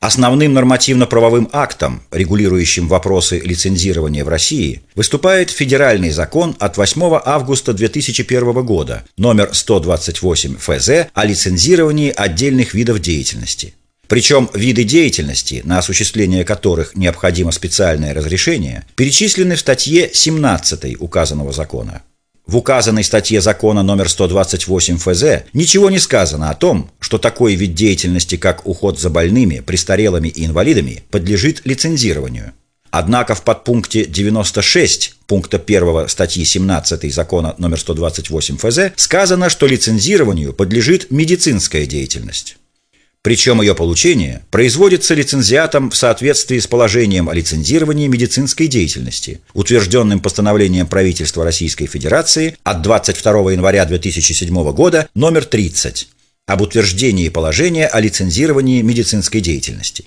Основным 0.00 0.52
нормативно-правовым 0.52 1.48
актом, 1.50 2.02
регулирующим 2.12 2.86
вопросы 2.86 3.40
лицензирования 3.40 4.24
в 4.24 4.28
России, 4.28 4.82
выступает 4.94 5.50
Федеральный 5.50 6.10
закон 6.10 6.54
от 6.60 6.76
8 6.76 7.20
августа 7.24 7.72
2001 7.72 8.64
года, 8.64 9.04
номер 9.16 9.50
128 9.52 10.58
ФЗ 10.58 11.08
о 11.12 11.24
лицензировании 11.24 12.12
отдельных 12.14 12.72
видов 12.72 13.00
деятельности– 13.00 13.74
причем 14.14 14.48
виды 14.54 14.84
деятельности, 14.84 15.60
на 15.64 15.80
осуществление 15.80 16.44
которых 16.44 16.94
необходимо 16.94 17.50
специальное 17.50 18.14
разрешение, 18.14 18.84
перечислены 18.94 19.56
в 19.56 19.58
статье 19.58 20.08
17 20.12 21.00
указанного 21.00 21.52
закона. 21.52 22.02
В 22.46 22.56
указанной 22.56 23.02
статье 23.02 23.40
закона 23.40 23.82
номер 23.82 24.08
128 24.08 24.98
ФЗ 24.98 25.48
ничего 25.52 25.90
не 25.90 25.98
сказано 25.98 26.50
о 26.50 26.54
том, 26.54 26.92
что 27.00 27.18
такой 27.18 27.56
вид 27.56 27.74
деятельности, 27.74 28.36
как 28.36 28.68
уход 28.68 29.00
за 29.00 29.10
больными, 29.10 29.58
престарелыми 29.58 30.28
и 30.28 30.46
инвалидами, 30.46 31.02
подлежит 31.10 31.62
лицензированию. 31.64 32.52
Однако 32.92 33.34
в 33.34 33.42
подпункте 33.42 34.04
96 34.04 35.16
пункта 35.26 35.56
1 35.56 36.08
статьи 36.08 36.44
17 36.44 37.12
закона 37.12 37.56
номер 37.58 37.80
128 37.80 38.58
ФЗ 38.58 38.92
сказано, 38.94 39.50
что 39.50 39.66
лицензированию 39.66 40.52
подлежит 40.52 41.10
медицинская 41.10 41.84
деятельность. 41.86 42.58
Причем 43.24 43.62
ее 43.62 43.74
получение 43.74 44.42
производится 44.50 45.14
лицензиатом 45.14 45.88
в 45.88 45.96
соответствии 45.96 46.58
с 46.58 46.66
положением 46.66 47.30
о 47.30 47.34
лицензировании 47.34 48.06
медицинской 48.06 48.66
деятельности, 48.66 49.40
утвержденным 49.54 50.20
постановлением 50.20 50.86
правительства 50.86 51.42
Российской 51.42 51.86
Федерации 51.86 52.58
от 52.64 52.82
22 52.82 53.52
января 53.52 53.86
2007 53.86 54.72
года 54.72 55.08
номер 55.14 55.46
30 55.46 56.06
об 56.46 56.60
утверждении 56.60 57.30
положения 57.30 57.86
о 57.86 57.98
лицензировании 57.98 58.82
медицинской 58.82 59.40
деятельности. 59.40 60.04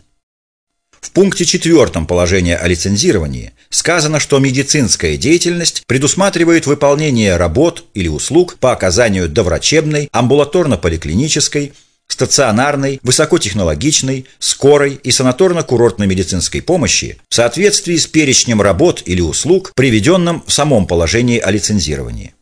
В 1.01 1.09
пункте 1.09 1.43
4 1.43 1.87
положения 2.05 2.55
о 2.55 2.67
лицензировании 2.67 3.53
сказано, 3.71 4.19
что 4.19 4.37
медицинская 4.37 5.17
деятельность 5.17 5.81
предусматривает 5.87 6.67
выполнение 6.67 7.35
работ 7.37 7.85
или 7.95 8.09
услуг 8.09 8.57
по 8.59 8.73
оказанию 8.73 9.27
доврачебной, 9.27 10.07
амбулаторно-поликлинической, 10.11 11.73
стационарной, 12.07 12.99
высокотехнологичной, 13.03 14.25
скорой 14.39 14.99
и 15.03 15.09
санаторно-курортной 15.09 16.07
медицинской 16.07 16.61
помощи 16.61 17.17
в 17.29 17.35
соответствии 17.35 17.95
с 17.95 18.07
перечнем 18.07 18.61
работ 18.61 19.03
или 19.05 19.21
услуг, 19.21 19.71
приведенным 19.75 20.43
в 20.45 20.51
самом 20.51 20.87
положении 20.87 21.39
о 21.39 21.51
лицензировании. 21.51 22.33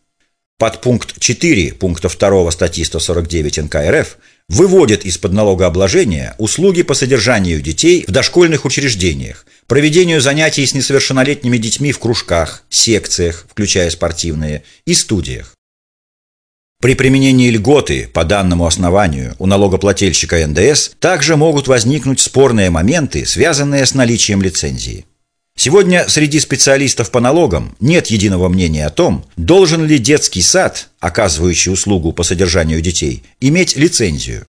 Под 0.58 0.80
пункт 0.80 1.20
4 1.20 1.74
пункта 1.74 2.08
2 2.08 2.52
статьи 2.52 2.86
149 2.86 3.58
НК 3.64 3.76
РФ 3.76 4.18
выводит 4.48 5.06
из-под 5.06 5.34
налогообложения 5.34 6.36
услуги 6.38 6.84
по 6.84 6.94
содержанию 6.94 7.62
детей 7.62 8.06
в 8.08 8.12
дошкольных 8.12 8.64
учреждениях, 8.64 9.46
проведению 9.68 10.22
занятий 10.22 10.66
с 10.66 10.74
несовершеннолетними 10.74 11.58
детьми 11.58 11.92
в 11.92 12.00
кружках, 12.00 12.64
секциях, 12.70 13.48
включая 13.50 13.90
спортивные, 13.90 14.64
и 14.86 14.94
студиях. 14.94 15.56
При 16.86 16.94
применении 16.94 17.50
льготы 17.50 18.08
по 18.14 18.24
данному 18.24 18.68
основанию 18.68 19.36
у 19.40 19.48
налогоплательщика 19.48 20.46
НДС 20.46 20.92
также 21.00 21.36
могут 21.36 21.68
возникнуть 21.68 22.20
спорные 22.20 22.70
моменты, 22.70 23.26
связанные 23.26 23.88
с 23.88 23.96
наличием 23.96 24.40
лицензии. 24.44 25.08
Сегодня 25.58 26.08
среди 26.08 26.40
специалистов 26.40 27.10
по 27.10 27.20
налогам 27.20 27.76
нет 27.80 28.06
единого 28.12 28.50
мнения 28.50 28.86
о 28.86 28.92
том, 28.92 29.26
должен 29.36 29.84
ли 29.88 29.98
детский 29.98 30.44
сад, 30.44 30.90
оказывающий 31.00 31.74
услугу 31.74 32.12
по 32.12 32.22
содержанию 32.22 32.82
детей, 32.82 33.24
иметь 33.40 33.76
лицензию. 33.76 34.46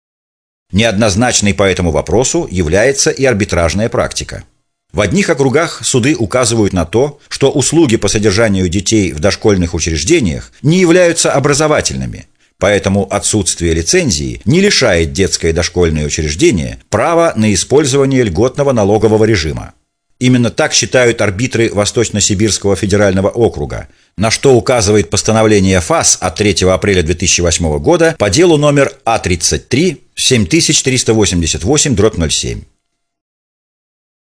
Неоднозначной 0.71 1.53
по 1.53 1.63
этому 1.63 1.91
вопросу 1.91 2.47
является 2.49 3.09
и 3.09 3.25
арбитражная 3.25 3.89
практика. 3.89 4.45
В 4.93 4.99
одних 4.99 5.29
округах 5.29 5.85
суды 5.85 6.17
указывают 6.17 6.73
на 6.73 6.85
то, 6.85 7.19
что 7.29 7.49
услуги 7.49 7.95
по 7.95 8.09
содержанию 8.09 8.67
детей 8.67 9.13
в 9.13 9.19
дошкольных 9.19 9.73
учреждениях 9.73 10.51
не 10.61 10.79
являются 10.79 11.31
образовательными, 11.31 12.27
поэтому 12.57 13.07
отсутствие 13.09 13.73
лицензии 13.73 14.41
не 14.43 14.59
лишает 14.59 15.13
детское 15.13 15.53
дошкольное 15.53 16.05
учреждение 16.05 16.79
права 16.89 17.31
на 17.37 17.53
использование 17.53 18.21
льготного 18.23 18.73
налогового 18.73 19.23
режима. 19.23 19.75
Именно 20.19 20.49
так 20.51 20.73
считают 20.73 21.21
арбитры 21.21 21.71
Восточно-Сибирского 21.73 22.75
федерального 22.75 23.29
округа, 23.29 23.87
на 24.17 24.29
что 24.29 24.55
указывает 24.55 25.09
постановление 25.09 25.79
ФАС 25.79 26.17
от 26.19 26.35
3 26.35 26.65
апреля 26.65 27.01
2008 27.01 27.79
года 27.79 28.13
по 28.19 28.29
делу 28.29 28.57
номер 28.57 28.91
А33 29.05 29.99
7388-07. 30.17 32.63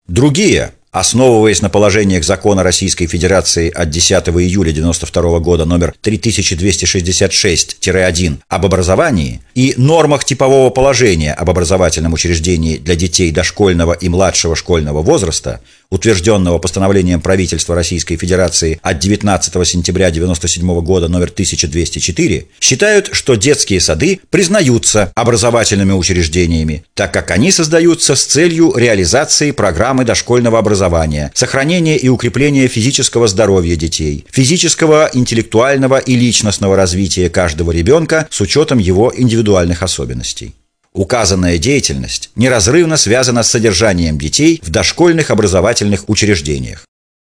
Другие, 0.08 0.74
основываясь 0.92 1.64
на 1.64 1.70
положениях 1.70 2.24
закона 2.24 2.62
Российской 2.62 3.08
Федерации 3.08 3.72
от 3.72 3.90
10 3.90 4.12
июля 4.12 4.70
1992 4.70 5.40
года 5.40 5.66
номер 5.66 5.96
3266-1 6.04 8.38
об 8.48 8.66
образовании 8.68 9.42
и 9.56 9.74
нормах 9.78 10.24
типового 10.24 10.70
положения 10.70 11.34
об 11.34 11.50
образовательном 11.50 12.14
учреждении 12.14 12.78
для 12.78 12.96
детей 12.96 13.32
дошкольного 13.32 13.94
и 13.94 14.08
младшего 14.08 14.56
школьного 14.56 15.02
возраста, 15.02 15.60
утвержденного 15.90 16.58
постановлением 16.58 17.22
правительства 17.22 17.76
Российской 17.76 18.18
Федерации 18.18 18.80
от 18.82 19.00
19 19.00 19.68
сентября 19.68 20.08
1997 20.08 20.82
года 20.82 21.08
номер 21.08 21.30
1204, 21.30 22.46
считают, 22.60 23.10
что 23.12 23.36
детские 23.36 23.80
сады 23.80 24.20
признаются 24.30 25.12
образовательными 25.16 25.94
учреждениями, 25.94 26.84
так 26.94 27.14
как 27.14 27.32
они 27.32 27.52
создаются 27.52 28.16
с 28.16 28.26
целью 28.26 28.74
реализации 28.76 29.52
программы 29.52 30.06
дошкольного 30.06 30.60
образования, 30.60 31.32
сохранения 31.34 31.98
и 31.98 32.10
укрепления 32.10 32.68
физического 32.68 33.28
здоровья 33.28 33.76
детей, 33.76 34.26
физического, 34.30 35.10
интеллектуального 35.14 35.98
и 35.98 36.16
личностного 36.16 36.76
развития 36.76 37.30
каждого 37.30 37.72
ребенка 37.72 38.28
с 38.30 38.42
учетом 38.42 38.80
его 38.80 39.14
индивидуальных 39.16 39.84
особенностей. 39.84 40.56
Указанная 40.96 41.58
деятельность 41.58 42.30
неразрывно 42.38 42.96
связана 42.96 43.44
с 43.44 43.52
содержанием 43.52 44.18
детей 44.18 44.62
в 44.64 44.70
дошкольных 44.70 45.30
образовательных 45.30 46.08
учреждениях. 46.08 46.86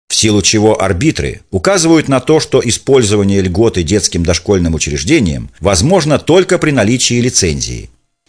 В 0.07 0.15
силу 0.15 0.43
чего 0.43 0.83
арбитры 0.83 1.41
указывают 1.51 2.07
на 2.07 2.21
то, 2.21 2.41
что 2.41 2.61
использование 2.63 3.41
льготы 3.41 3.83
детским 3.83 4.23
дошкольным 4.23 4.75
учреждениям 4.75 5.51
возможно 5.61 6.19
только 6.19 6.59
при 6.59 6.73
наличии 6.73 7.19
лицензии. 7.21 7.89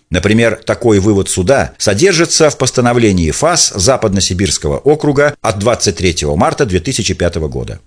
Например, 0.10 0.56
такой 0.66 1.00
вывод 1.00 1.28
суда 1.28 1.74
содержится 1.78 2.50
в 2.50 2.58
постановлении 2.58 3.30
ФАС 3.32 3.74
Западно-Сибирского 3.76 4.78
округа 4.78 5.36
от 5.42 5.60
23 5.60 6.28
марта 6.36 6.66
2005 6.66 7.36
года. 7.50 7.82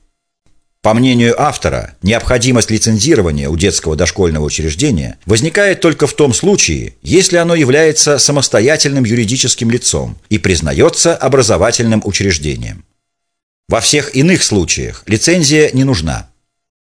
По 0.81 0.95
мнению 0.95 1.41
автора, 1.41 1.97
необходимость 2.03 2.71
лицензирования 2.71 3.49
у 3.49 3.57
детского 3.57 3.97
дошкольного 3.97 4.45
учреждения 4.45 5.19
возникает 5.27 5.81
только 5.81 6.07
в 6.07 6.15
том 6.15 6.33
случае, 6.33 6.95
если 7.03 7.37
оно 7.37 7.57
является 7.57 8.19
самостоятельным 8.19 9.05
юридическим 9.05 9.71
лицом 9.71 10.17
и 10.29 10.39
признается 10.39 11.17
образовательным 11.17 12.01
учреждением. 12.05 12.85
Во 13.69 13.81
всех 13.81 14.15
иных 14.15 14.45
случаях 14.45 15.03
лицензия 15.07 15.71
не 15.73 15.83
нужна. 15.83 16.31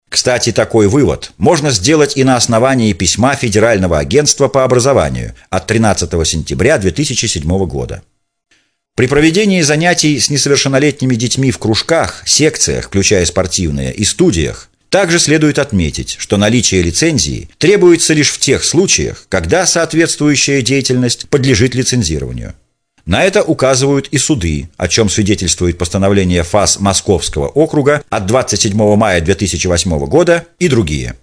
Кстати, 0.10 0.52
такой 0.52 0.88
вывод 0.88 1.32
можно 1.38 1.72
сделать 1.72 2.18
и 2.18 2.24
на 2.24 2.36
основании 2.36 2.94
письма 2.94 3.36
Федерального 3.36 4.00
агентства 4.00 4.48
по 4.48 4.64
образованию 4.64 5.34
от 5.50 5.68
13 5.68 6.10
сентября 6.28 6.78
2007 6.78 7.66
года. 7.66 8.04
При 8.96 9.08
проведении 9.08 9.62
занятий 9.62 10.20
с 10.20 10.30
несовершеннолетними 10.30 11.16
детьми 11.16 11.50
в 11.50 11.58
кружках, 11.58 12.22
секциях, 12.28 12.86
включая 12.86 13.26
спортивные, 13.26 13.92
и 13.92 14.04
студиях, 14.04 14.70
также 14.90 15.18
следует 15.18 15.58
отметить, 15.58 16.16
что 16.20 16.38
наличие 16.38 16.84
лицензии 16.84 17.50
требуется 17.58 18.14
лишь 18.14 18.30
в 18.30 18.38
тех 18.38 18.64
случаях, 18.64 19.26
когда 19.30 19.66
соответствующая 19.66 20.62
деятельность 20.62 21.28
подлежит 21.30 21.74
лицензированию. 21.74 22.54
На 23.08 23.24
это 23.24 23.42
указывают 23.42 24.10
и 24.12 24.20
суды, 24.20 24.70
о 24.78 24.88
чем 24.88 25.10
свидетельствует 25.10 25.80
постановление 25.80 26.44
ФАС 26.44 26.80
Московского 26.80 27.48
округа 27.48 28.04
от 28.12 28.28
27 28.28 28.96
мая 28.96 29.22
2008 29.22 30.06
года 30.06 30.46
и 30.60 30.68
другие– 30.68 31.16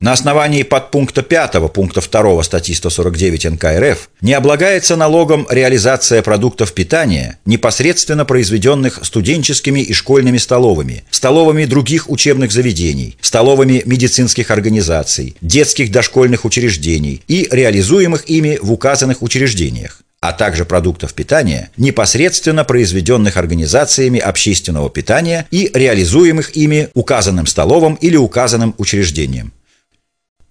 на 0.00 0.12
основании 0.12 0.62
подпункта 0.62 1.20
5 1.20 1.72
пункта 1.74 2.00
2 2.00 2.42
статьи 2.42 2.74
149 2.74 3.44
НК 3.52 3.64
РФ 3.64 4.08
не 4.22 4.32
облагается 4.32 4.96
налогом 4.96 5.46
реализация 5.50 6.22
продуктов 6.22 6.72
питания, 6.72 7.38
непосредственно 7.44 8.24
произведенных 8.24 9.00
студенческими 9.02 9.80
и 9.80 9.92
школьными 9.92 10.38
столовыми, 10.38 11.04
столовыми 11.10 11.66
других 11.66 12.08
учебных 12.08 12.50
заведений, 12.50 13.18
столовыми 13.20 13.82
медицинских 13.84 14.50
организаций, 14.50 15.36
детских 15.42 15.92
дошкольных 15.92 16.46
учреждений 16.46 17.22
и 17.28 17.46
реализуемых 17.50 18.28
ими 18.30 18.58
в 18.62 18.72
указанных 18.72 19.22
учреждениях 19.22 20.00
а 20.22 20.34
также 20.34 20.66
продуктов 20.66 21.14
питания, 21.14 21.70
непосредственно 21.78 22.62
произведенных 22.64 23.38
организациями 23.38 24.20
общественного 24.20 24.90
питания 24.90 25.46
и 25.50 25.70
реализуемых 25.72 26.54
ими 26.56 26.90
указанным 26.92 27.46
столовым 27.46 27.94
или 27.94 28.16
указанным 28.16 28.74
учреждением. 28.76 29.54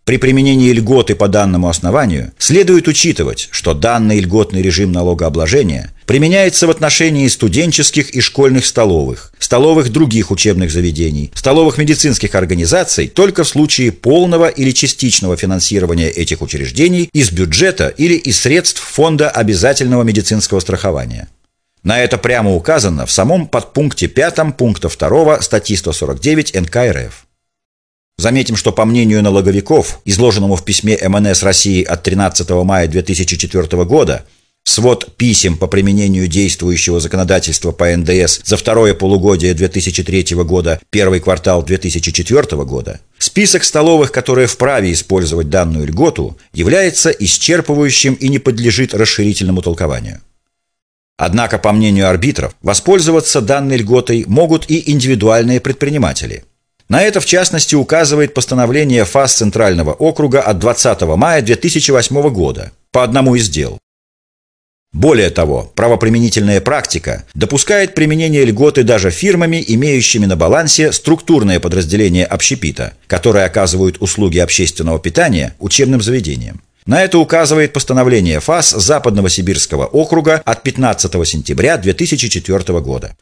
При 0.10 0.18
применении 0.18 0.72
льготы 0.72 1.13
по 1.13 1.28
данному 1.28 1.70
основанию 1.70 2.32
следует 2.39 2.88
учитывать, 2.88 3.48
что 3.51 3.75
данный 3.75 4.20
льготный 4.20 4.63
режим 4.63 4.92
налогообложения 4.92 5.92
применяется 6.08 6.66
в 6.66 6.72
отношении 6.72 7.28
студенческих 7.28 8.10
и 8.10 8.20
школьных 8.20 8.66
столовых, 8.66 9.32
столовых 9.38 9.92
других 9.92 10.32
учебных 10.32 10.72
заведений, 10.72 11.32
столовых 11.36 11.78
медицинских 11.78 12.34
организаций 12.34 13.08
только 13.08 13.43
в 13.43 13.48
случае 13.48 13.91
полного 13.91 14.48
или 14.48 14.72
частичного 14.72 15.38
финансирования 15.38 16.10
этих 16.10 16.41
учреждений 16.41 17.08
из 17.13 17.30
бюджета 17.30 17.89
или 17.89 18.15
из 18.15 18.39
средств 18.41 18.82
Фонда 18.82 19.30
обязательного 19.30 20.02
медицинского 20.02 20.60
страхования. 20.60 21.28
На 21.84 22.00
это 22.00 22.17
прямо 22.17 22.56
указано 22.56 23.06
в 23.06 23.12
самом 23.12 23.45
подпункте 23.48 24.08
5 24.08 24.58
пункта 24.58 24.89
2 24.89 25.41
статьи 25.43 25.76
149 25.76 26.56
НК 26.62 26.78
РФ. 26.78 27.29
Заметим, 28.19 28.58
что 28.58 28.73
по 28.73 28.84
мнению 28.84 29.23
налоговиков, 29.23 30.01
изложенному 30.03 30.58
в 30.58 30.65
письме 30.65 30.99
МНС 31.01 31.41
России 31.41 31.82
от 31.82 32.03
13 32.03 32.49
мая 32.49 32.86
2004 32.86 33.86
года, 33.86 34.25
свод 34.65 35.15
писем 35.15 35.55
по 35.55 35.67
применению 35.67 36.27
действующего 36.27 36.99
законодательства 36.99 37.71
по 37.71 37.86
НДС 37.95 38.41
за 38.43 38.58
второе 38.58 38.93
полугодие 38.93 39.53
2003 39.53 40.36
года, 40.43 40.82
первый 40.89 41.21
квартал 41.21 41.63
2004 41.63 42.62
года, 42.65 42.99
список 43.19 43.63
столовых, 43.63 44.12
которые 44.12 44.47
вправе 44.47 44.91
использовать 44.91 45.49
данную 45.49 45.88
льготу, 45.88 46.38
является 46.51 47.12
исчерпывающим 47.12 48.15
и 48.15 48.27
не 48.27 48.39
подлежит 48.39 48.93
расширительному 48.93 49.62
толкованию. 49.62 50.19
Однако, 51.15 51.58
по 51.58 51.71
мнению 51.71 52.10
арбитров, 52.10 52.53
воспользоваться 52.62 53.39
данной 53.39 53.77
льготой 53.77 54.25
могут 54.27 54.69
и 54.69 54.91
индивидуальные 54.91 55.62
предприниматели– 55.62 56.43
на 56.89 57.04
это, 57.04 57.21
в 57.21 57.25
частности, 57.25 57.75
указывает 57.75 58.34
постановление 58.34 59.06
ФАС 59.06 59.36
Центрального 59.36 59.93
округа 59.93 60.41
от 60.41 60.58
20 60.58 61.02
мая 61.02 61.41
2008 61.43 62.30
года 62.30 62.71
по 62.91 63.04
одному 63.04 63.36
из 63.36 63.47
дел. 63.47 63.78
Более 64.91 65.30
того, 65.30 65.71
правоприменительная 65.75 66.62
практика 66.62 67.25
допускает 67.36 67.93
применение 67.93 68.43
льготы 68.43 68.82
даже 68.82 69.12
фирмами, 69.12 69.63
имеющими 69.67 70.25
на 70.25 70.36
балансе 70.36 70.91
структурное 70.91 71.60
подразделение 71.60 72.25
общепита, 72.25 72.93
которые 73.06 73.45
оказывают 73.45 73.97
услуги 73.99 74.39
общественного 74.39 74.97
питания 74.97 75.56
учебным 75.60 76.02
заведениям. 76.02 76.62
На 76.88 77.04
это 77.04 77.19
указывает 77.19 77.71
постановление 77.71 78.39
ФАС 78.39 78.71
Западного 78.71 79.30
Сибирского 79.30 79.86
округа 79.86 80.41
от 80.43 80.63
15 80.63 81.12
сентября 81.28 81.78
2004 81.78 82.80
года. 82.80 83.15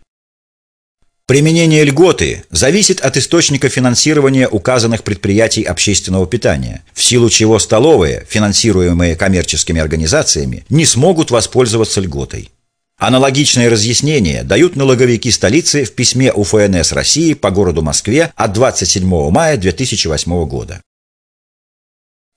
Применение 1.28 1.84
льготы 1.84 2.46
зависит 2.52 3.02
от 3.02 3.18
источника 3.18 3.68
финансирования 3.68 4.48
указанных 4.48 5.04
предприятий 5.04 5.62
общественного 5.62 6.26
питания, 6.26 6.84
в 6.94 7.04
силу 7.04 7.30
чего 7.30 7.60
столовые, 7.60 8.26
финансируемые 8.30 9.18
коммерческими 9.18 9.82
организациями, 9.82 10.64
не 10.70 10.86
смогут 10.86 11.30
воспользоваться 11.30 12.00
льготой. 12.00 12.50
Аналогичные 12.98 13.68
разъяснения 13.68 14.44
дают 14.44 14.78
налоговики 14.78 15.30
столицы 15.30 15.84
в 15.84 15.92
письме 15.92 16.32
УФНС 16.32 16.94
России 16.94 17.34
по 17.34 17.52
городу 17.52 17.82
Москве 17.82 18.32
от 18.38 18.54
27 18.54 19.30
мая 19.30 19.58
2008 19.58 20.46
года. 20.46 20.82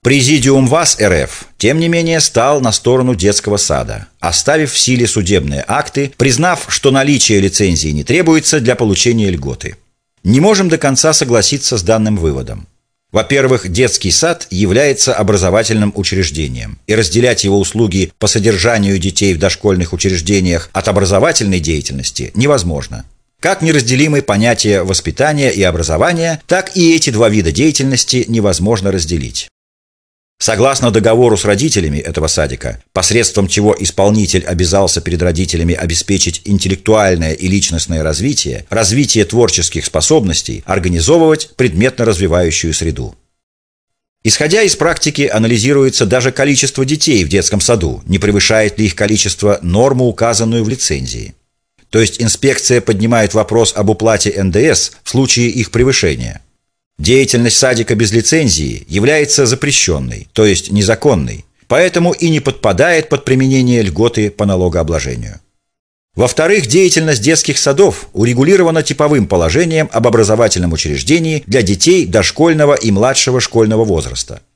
Президиум 0.03 0.65
ВАС 0.65 0.97
РФ, 0.99 1.45
тем 1.59 1.79
не 1.79 1.87
менее, 1.87 2.21
стал 2.21 2.59
на 2.59 2.71
сторону 2.71 3.13
детского 3.13 3.57
сада, 3.57 4.07
оставив 4.19 4.73
в 4.73 4.79
силе 4.79 5.05
судебные 5.05 5.63
акты, 5.67 6.11
признав, 6.17 6.65
что 6.69 6.89
наличие 6.89 7.39
лицензии 7.39 7.89
не 7.89 8.03
требуется 8.03 8.59
для 8.59 8.75
получения 8.75 9.29
льготы. 9.29 9.75
Не 10.23 10.39
можем 10.39 10.69
до 10.69 10.79
конца 10.79 11.13
согласиться 11.13 11.77
с 11.77 11.83
данным 11.83 12.17
выводом. 12.17 12.67
Во-первых, 13.11 13.69
детский 13.69 14.09
сад 14.09 14.47
является 14.49 15.13
образовательным 15.13 15.93
учреждением, 15.95 16.79
и 16.87 16.95
разделять 16.95 17.43
его 17.43 17.59
услуги 17.59 18.11
по 18.17 18.25
содержанию 18.25 18.97
детей 18.97 19.35
в 19.35 19.37
дошкольных 19.37 19.93
учреждениях 19.93 20.71
от 20.73 20.87
образовательной 20.87 21.59
деятельности 21.59 22.31
невозможно. 22.33 23.05
Как 23.39 23.61
неразделимы 23.61 24.23
понятия 24.23 24.81
воспитания 24.81 25.51
и 25.51 25.61
образования, 25.61 26.41
так 26.47 26.75
и 26.75 26.95
эти 26.95 27.11
два 27.11 27.29
вида 27.29 27.51
деятельности 27.51 28.25
невозможно 28.27 28.91
разделить. 28.91 29.50
Согласно 30.41 30.89
договору 30.89 31.37
с 31.37 31.45
родителями 31.45 31.99
этого 31.99 32.25
садика, 32.25 32.81
посредством 32.93 33.47
чего 33.47 33.75
исполнитель 33.77 34.43
обязался 34.43 34.99
перед 34.99 35.21
родителями 35.21 35.75
обеспечить 35.75 36.41
интеллектуальное 36.45 37.33
и 37.33 37.47
личностное 37.47 38.01
развитие, 38.01 38.65
развитие 38.71 39.25
творческих 39.25 39.85
способностей, 39.85 40.63
организовывать 40.65 41.51
предметно 41.57 42.05
развивающую 42.05 42.73
среду. 42.73 43.13
Исходя 44.23 44.63
из 44.63 44.75
практики, 44.75 45.29
анализируется 45.31 46.07
даже 46.07 46.31
количество 46.31 46.85
детей 46.85 47.23
в 47.23 47.29
детском 47.29 47.61
саду, 47.61 48.01
не 48.07 48.17
превышает 48.17 48.79
ли 48.79 48.87
их 48.87 48.95
количество 48.95 49.59
норму, 49.61 50.05
указанную 50.05 50.63
в 50.63 50.69
лицензии. 50.69 51.35
То 51.91 51.99
есть 51.99 52.19
инспекция 52.19 52.81
поднимает 52.81 53.35
вопрос 53.35 53.73
об 53.75 53.91
уплате 53.91 54.41
НДС 54.41 54.93
в 55.03 55.09
случае 55.11 55.49
их 55.49 55.69
превышения– 55.69 56.41
Деятельность 57.01 57.57
садика 57.57 57.95
без 57.95 58.11
лицензии 58.11 58.85
является 58.87 59.47
запрещенной, 59.47 60.27
то 60.33 60.45
есть 60.45 60.71
незаконной, 60.71 61.45
поэтому 61.67 62.11
и 62.11 62.29
не 62.29 62.39
подпадает 62.39 63.09
под 63.09 63.25
применение 63.25 63.81
льготы 63.81 64.29
по 64.29 64.45
налогообложению. 64.45 65.39
Во-вторых, 66.15 66.67
деятельность 66.67 67.23
детских 67.23 67.57
садов 67.57 68.07
урегулирована 68.13 68.83
типовым 68.83 69.25
положением 69.25 69.89
об 69.91 70.05
образовательном 70.05 70.73
учреждении 70.73 71.43
для 71.47 71.63
детей 71.63 72.05
дошкольного 72.05 72.75
и 72.75 72.91
младшего 72.91 73.41
школьного 73.41 73.83
возраста– 73.83 74.43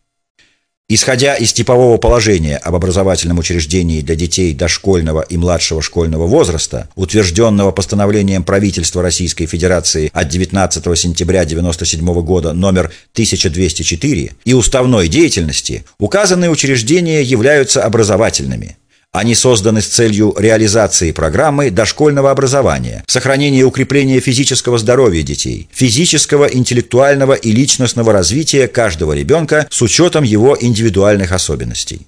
Исходя 0.88 1.34
из 1.34 1.52
типового 1.52 1.98
положения 1.98 2.58
об 2.58 2.76
образовательном 2.76 3.40
учреждении 3.40 4.02
для 4.02 4.16
детей 4.16 4.54
дошкольного 4.54 5.22
и 5.22 5.36
младшего 5.36 5.82
школьного 5.82 6.28
возраста, 6.28 6.90
утвержденного 6.96 7.72
постановлением 7.72 8.44
правительства 8.44 9.02
Российской 9.02 9.48
Федерации 9.48 10.12
от 10.14 10.28
19 10.28 10.84
сентября 10.96 11.42
1997 11.42 12.22
года 12.22 12.54
номер 12.54 12.92
1204 13.14 14.34
и 14.46 14.54
уставной 14.54 15.08
деятельности, 15.08 15.86
указанные 15.98 16.52
учреждения 16.52 17.24
являются 17.24 17.84
образовательными– 17.84 18.78
они 19.18 19.36
созданы 19.36 19.82
с 19.82 19.88
целью 19.88 20.36
реализации 20.38 21.12
программы 21.12 21.72
дошкольного 21.72 22.32
образования, 22.32 23.04
сохранения 23.08 23.60
и 23.60 23.64
укрепления 23.64 24.20
физического 24.20 24.78
здоровья 24.78 25.24
детей, 25.24 25.70
физического, 25.72 26.46
интеллектуального 26.46 27.34
и 27.34 27.52
личностного 27.52 28.12
развития 28.12 28.68
каждого 28.68 29.14
ребенка 29.14 29.68
с 29.70 29.82
учетом 29.82 30.24
его 30.24 30.58
индивидуальных 30.60 31.32
особенностей. 31.32 32.08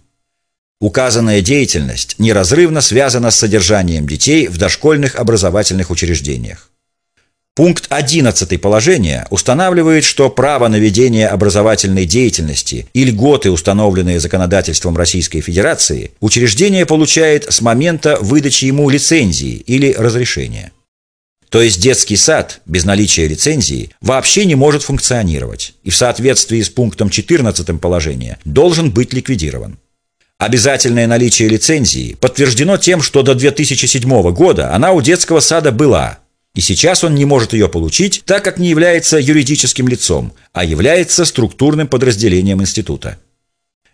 Указанная 0.80 1.41
деятельность 1.41 2.15
неразрывно 2.20 2.82
связана 2.82 3.32
с 3.32 3.38
содержанием 3.38 4.06
детей 4.06 4.48
в 4.48 4.58
дошкольных 4.58 5.15
образовательных 5.15 5.89
учреждениях. 5.89 6.66
Пункт 7.58 7.88
11 7.89 8.62
положения 8.62 9.26
устанавливает, 9.32 10.04
что 10.04 10.30
право 10.30 10.67
на 10.67 10.76
ведение 10.76 11.28
образовательной 11.28 12.06
деятельности 12.06 12.86
и 12.93 13.04
льготы, 13.04 13.50
установленные 13.50 14.20
законодательством 14.20 14.96
Российской 14.96 15.41
Федерации, 15.41 16.12
учреждение 16.20 16.86
получает 16.86 17.52
с 17.52 17.62
момента 17.62 18.20
выдачи 18.22 18.65
ему 18.65 18.88
лицензии 18.91 19.56
или 19.65 19.91
разрешения. 19.91 20.72
То 21.50 21.60
есть 21.60 21.82
детский 21.82 22.15
сад 22.15 22.62
без 22.67 22.86
наличия 22.86 23.28
лицензии 23.28 23.89
вообще 24.02 24.46
не 24.46 24.54
может 24.54 24.84
функционировать 24.84 25.74
и 25.84 25.89
в 25.89 25.96
соответствии 25.96 26.62
с 26.62 26.70
пунктом 26.70 27.10
14 27.10 27.82
положения 27.82 28.38
должен 28.46 28.91
быть 28.91 29.13
ликвидирован. 29.13 29.80
Обязательное 30.38 31.08
наличие 31.08 31.50
лицензии 31.50 32.17
подтверждено 32.20 32.78
тем, 32.78 33.02
что 33.02 33.24
до 33.24 33.34
2007 33.34 34.32
года 34.32 34.76
она 34.76 34.91
у 34.91 35.02
детского 35.02 35.39
сада 35.39 35.72
была– 35.72 36.20
и 36.58 36.60
сейчас 36.60 37.04
он 37.04 37.13
не 37.13 37.26
может 37.26 37.54
ее 37.54 37.70
получить, 37.70 38.24
так 38.26 38.43
как 38.43 38.58
не 38.58 38.70
является 38.70 39.20
юридическим 39.20 39.88
лицом, 39.88 40.34
а 40.54 40.65
является 40.65 41.24
структурным 41.24 41.88
подразделением 41.88 42.62
института. 42.62 43.20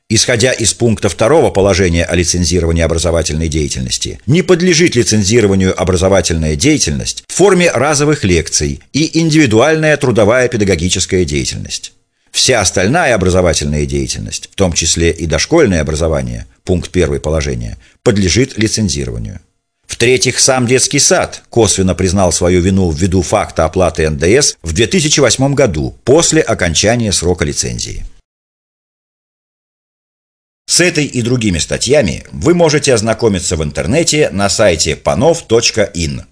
Исходя 0.07 0.53
из 0.53 0.73
пункта 0.73 1.09
второго 1.09 1.49
положения 1.49 2.05
о 2.05 2.15
лицензировании 2.15 2.81
образовательной 2.81 3.49
деятельности, 3.49 4.21
не 4.27 4.43
подлежит 4.43 4.95
лицензированию 4.95 5.77
образовательная 5.77 6.55
деятельность 6.55 7.25
в 7.27 7.33
форме 7.33 7.69
разовых 7.69 8.23
лекций 8.23 8.79
и 8.93 9.19
индивидуальная 9.19 9.97
трудовая 9.97 10.47
педагогическая 10.47 11.25
деятельность. 11.25 11.91
Вся 12.31 12.61
остальная 12.61 13.13
образовательная 13.13 13.85
деятельность, 13.85 14.49
в 14.49 14.55
том 14.55 14.71
числе 14.71 15.11
и 15.11 15.25
дошкольное 15.25 15.81
образование, 15.81 16.47
пункт 16.63 16.91
первый 16.91 17.19
положения, 17.19 17.77
подлежит 18.03 18.57
лицензированию. 18.57 19.41
В-третьих, 19.87 20.39
сам 20.39 20.65
детский 20.65 20.99
сад 20.99 21.43
косвенно 21.49 21.95
признал 21.95 22.31
свою 22.31 22.61
вину 22.61 22.91
ввиду 22.91 23.21
факта 23.21 23.65
оплаты 23.65 24.09
НДС 24.09 24.55
в 24.61 24.73
2008 24.73 25.53
году 25.53 25.95
после 26.03 26.41
окончания 26.41 27.11
срока 27.11 27.45
лицензии. 27.45 28.05
С 30.65 30.79
этой 30.79 31.05
и 31.05 31.21
другими 31.21 31.59
статьями 31.59 32.25
вы 32.31 32.55
можете 32.55 32.93
ознакомиться 32.93 33.57
в 33.57 33.63
интернете 33.63 34.29
на 34.31 34.49
сайте 34.49 34.93
panov.in. 34.93 36.23